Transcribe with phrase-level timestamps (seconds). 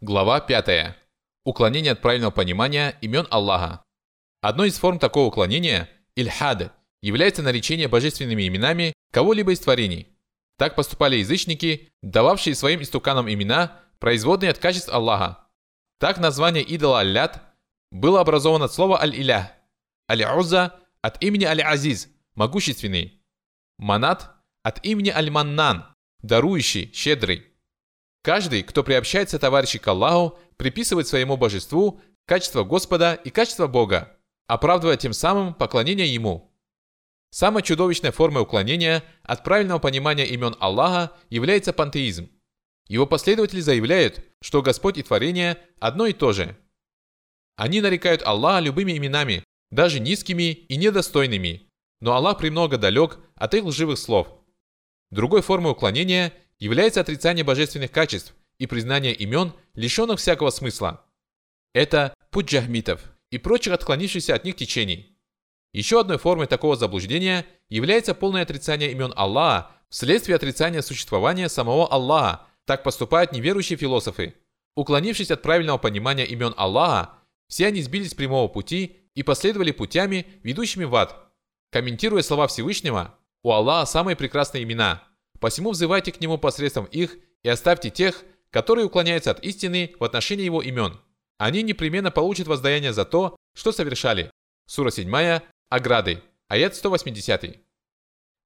[0.00, 0.96] Глава 5.
[1.44, 3.84] Уклонение от правильного понимания имен Аллаха.
[4.42, 10.08] Одной из форм такого уклонения, ильхад, является наречение божественными именами кого-либо из творений.
[10.58, 15.48] Так поступали язычники, дававшие своим истуканам имена, производные от качеств Аллаха.
[16.00, 17.42] Так название идола Аллят
[17.90, 19.52] было образовано от слова Аль-Илях,
[20.10, 23.22] Аль-Уза от имени Аль-Азиз, могущественный,
[23.78, 24.30] Манат
[24.62, 25.86] от имени Аль-Маннан,
[26.20, 27.53] дарующий, щедрый.
[28.24, 34.96] Каждый, кто приобщается товарищи к Аллаху, приписывает своему божеству качество Господа и качество Бога, оправдывая
[34.96, 36.50] тем самым поклонение Ему.
[37.28, 42.30] Самой чудовищной формой уклонения от правильного понимания имен Аллаха является пантеизм.
[42.88, 46.56] Его последователи заявляют, что Господь и творение одно и то же.
[47.56, 51.68] Они нарекают Аллаха любыми именами, даже низкими и недостойными,
[52.00, 54.28] но Аллах премного далек от их лживых слов.
[55.10, 56.32] Другой формой уклонения–
[56.64, 61.04] является отрицание божественных качеств и признание имен, лишенных всякого смысла.
[61.74, 65.18] Это путь джахмитов и прочих отклонившихся от них течений.
[65.74, 72.46] Еще одной формой такого заблуждения является полное отрицание имен Аллаха вследствие отрицания существования самого Аллаха.
[72.64, 74.34] Так поступают неверующие философы.
[74.74, 77.10] Уклонившись от правильного понимания имен Аллаха,
[77.46, 81.30] все они сбились с прямого пути и последовали путями, ведущими в ад.
[81.70, 85.02] Комментируя слова Всевышнего, у Аллаха самые прекрасные имена–
[85.44, 90.46] Посему взывайте к Нему посредством их и оставьте тех, которые уклоняются от истины в отношении
[90.46, 90.98] Его имен.
[91.36, 94.30] Они непременно получат воздаяние за то, что совершали.
[94.66, 97.60] Сура 7, Ограды, аят 180.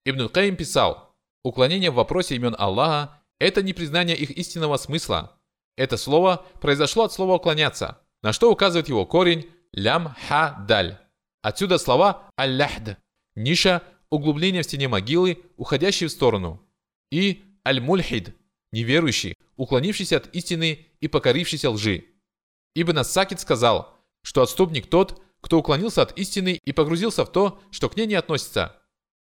[0.06, 5.38] Ибн Каим писал, уклонение в вопросе имен Аллаха– это не признание их истинного смысла.
[5.76, 10.98] Это слово произошло от слова «уклоняться», на что указывает его корень «лям ха даль».
[11.42, 12.98] Отсюда слова «алляхд»–
[13.36, 16.60] ниша, углубление в стене могилы, уходящей в сторону–
[17.10, 18.36] и аль-мульхид,
[18.72, 22.04] неверующий, уклонившийся от истины и покорившийся лжи.
[22.74, 27.88] Ибн Ассакид сказал, что отступник тот, кто уклонился от истины и погрузился в то, что
[27.88, 28.76] к ней не относится.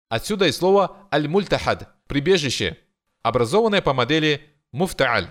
[0.09, 2.77] Отсюда и слово аль-мультахад– прибежище,
[3.23, 4.41] образованное по модели
[4.71, 5.29] муфтааль.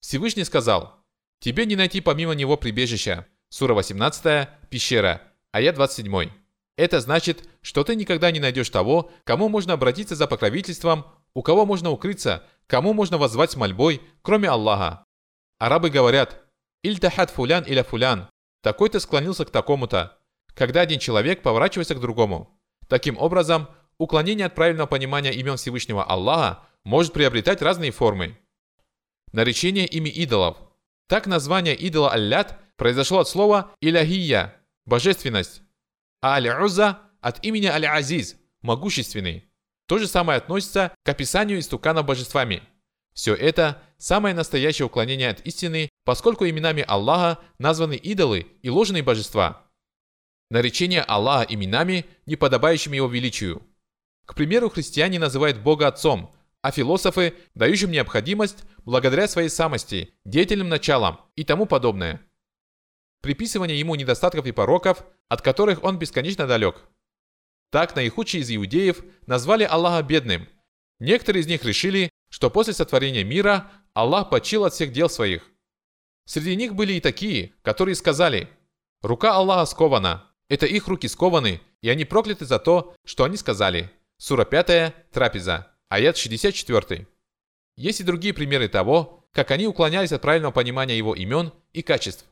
[0.00, 1.02] Всевышний сказал,
[1.40, 3.26] «Тебе не найти помимо него прибежища».
[3.48, 5.22] Сура 18, пещера,
[5.52, 6.30] аят 27.
[6.76, 11.06] Это значит, что ты никогда не найдешь того, кому можно обратиться за покровительством,
[11.36, 15.04] у кого можно укрыться, кому можно воззвать с мольбой, кроме Аллаха.
[15.58, 16.42] Арабы говорят
[16.82, 18.30] «Ильтахат фулян или фулян»
[18.62, 20.18] «Такой-то склонился к такому-то»,
[20.54, 22.58] когда один человек поворачивается к другому.
[22.88, 28.38] Таким образом, уклонение от правильного понимания имен Всевышнего Аллаха может приобретать разные формы.
[29.32, 30.56] Наречение ими идолов.
[31.06, 35.60] Так название идола Аллят произошло от слова «иляхия»– божественность,
[36.22, 39.45] а Аль-Уза от имени Аль-Азиз– могущественный.
[39.86, 42.62] То же самое относится к описанию истукана божествами.
[43.14, 49.64] Все это– самое настоящее уклонение от истины, поскольку именами Аллаха названы идолы и ложные божества.
[50.50, 53.62] Наречение Аллаха именами, не подобающими его величию.
[54.26, 61.20] К примеру, христиане называют Бога Отцом, а философы– дающим необходимость благодаря своей самости, деятельным началам
[61.36, 62.20] и тому подобное.
[63.22, 66.82] Приписывание ему недостатков и пороков, от которых он бесконечно далек–
[67.70, 70.48] так наихудшие из иудеев назвали Аллаха бедным.
[70.98, 75.50] Некоторые из них решили, что после сотворения мира Аллах почил от всех дел своих.
[76.26, 78.48] Среди них были и такие, которые сказали
[79.02, 80.30] «Рука Аллаха скована».
[80.48, 83.90] Это их руки скованы, и они прокляты за то, что они сказали.
[84.18, 87.06] Сура 5, Трапеза, аят 64.
[87.76, 92.24] Есть и другие примеры того, как они уклонялись от правильного понимания его имен и качеств.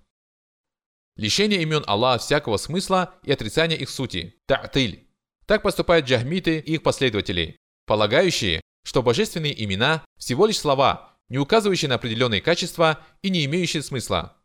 [1.16, 5.03] Лишение имен Аллаха всякого смысла и отрицание их сути– та'тиль.
[5.46, 7.56] Так поступают джахмиты и их последователи,
[7.86, 13.82] полагающие, что божественные имена– всего лишь слова, не указывающие на определенные качества и не имеющие
[13.82, 14.36] смысла.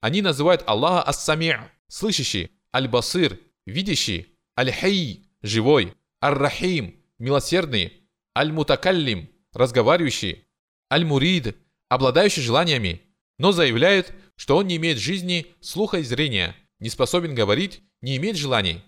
[0.00, 1.58] Они называют Аллаха Ас-Сами'–
[1.88, 7.92] слышащий, Аль-Басир– видящий, Аль-Хай– живой, Ар-Рахим– милосердный,
[8.36, 10.44] Аль-Мутакаллим– разговаривающий,
[10.90, 11.56] Аль-Мурид–
[11.88, 13.02] обладающий желаниями,
[13.38, 18.36] но заявляют, что он не имеет жизни, слуха и зрения, не способен говорить, не имеет
[18.36, 18.82] желаний.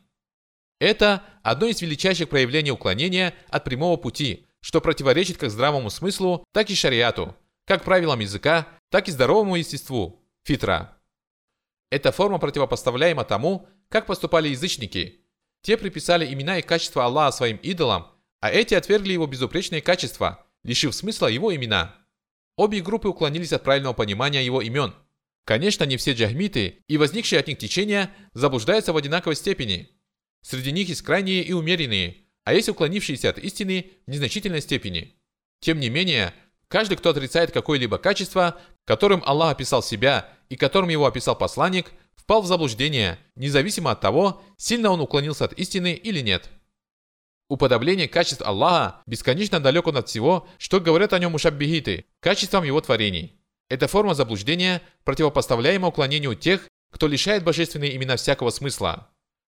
[0.78, 6.70] Это одно из величайших проявлений уклонения от прямого пути, что противоречит как здравому смыслу, так
[6.70, 7.36] и шариату,
[7.66, 10.96] как правилам языка, так и здоровому естеству, фитра.
[11.90, 15.24] Эта форма противопоставляема тому, как поступали язычники.
[15.62, 18.08] Те приписали имена и качества Аллаха своим идолам,
[18.40, 21.96] а эти отвергли его безупречные качества, лишив смысла его имена.
[22.56, 24.94] Обе группы уклонились от правильного понимания его имен.
[25.44, 29.90] Конечно, не все джахмиты и возникшие от них течения заблуждаются в одинаковой степени–
[30.42, 35.14] Среди них есть крайние и умеренные, а есть уклонившиеся от истины в незначительной степени.
[35.60, 36.32] Тем не менее,
[36.68, 42.42] Каждый, кто отрицает какое-либо качество, которым Аллах описал себя и которым его описал посланник, впал
[42.42, 46.50] в заблуждение, независимо от того, сильно он уклонился от истины или нет.
[47.48, 53.40] Уподобление качеств Аллаха бесконечно далеко от всего, что говорят о нем мушаббихиты, качествам его творений.
[53.70, 59.10] Эта форма заблуждения противопоставляема уклонению тех, кто лишает божественные имена всякого смысла.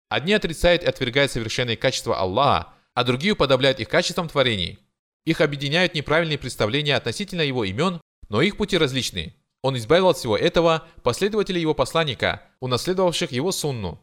[0.09, 4.79] Одни отрицают и отвергают совершенные качества Аллаха, а другие уподобляют их качествам творений.
[5.25, 9.35] Их объединяют неправильные представления относительно его имен, но их пути различны.
[9.63, 14.01] Он избавил от всего этого последователей его посланника, унаследовавших его сунну.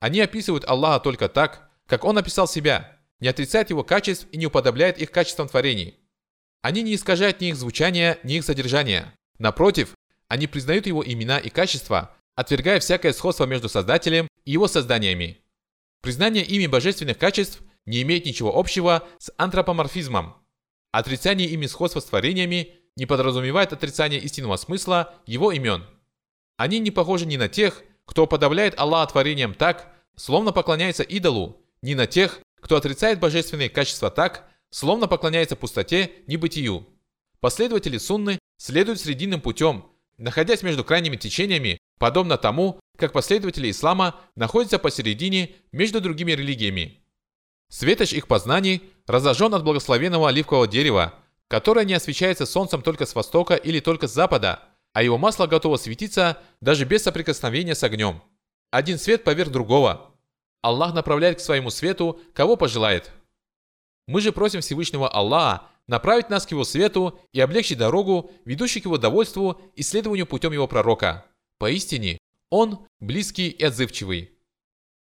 [0.00, 4.46] Они описывают Аллаха только так, как он описал себя, не отрицают его качеств и не
[4.46, 5.94] уподобляют их качествам творений.
[6.62, 9.14] Они не искажают ни их звучания, ни их содержания.
[9.38, 9.94] Напротив,
[10.28, 15.38] они признают его имена и качества, отвергая всякое сходство между Создателем его созданиями.
[16.00, 20.36] Признание ими божественных качеств не имеет ничего общего с антропоморфизмом.
[20.92, 25.84] Отрицание ими сходства с творениями не подразумевает отрицание истинного смысла его имен.
[26.56, 31.94] Они не похожи ни на тех, кто подавляет Аллаха творением так, словно поклоняется идолу, ни
[31.94, 36.86] на тех, кто отрицает божественные качества так, словно поклоняется пустоте, небытию.
[37.40, 39.86] Последователи сунны следуют срединным путем,
[40.18, 47.04] находясь между крайними течениями, подобно тому, как последователи ислама находятся посередине между другими религиями.
[47.68, 51.14] Светоч их познаний разожжен от благословенного оливкового дерева,
[51.46, 54.62] которое не освещается солнцем только с востока или только с запада,
[54.92, 58.22] а его масло готово светиться даже без соприкосновения с огнем.
[58.70, 60.10] Один свет поверх другого.
[60.62, 63.12] Аллах направляет к своему свету, кого пожелает.
[64.06, 68.86] Мы же просим Всевышнего Аллаха направить нас к его свету и облегчить дорогу, ведущую к
[68.86, 71.26] его довольству и следованию путем его пророка.
[71.60, 72.16] Поистине,
[72.48, 74.30] он близкий и отзывчивый.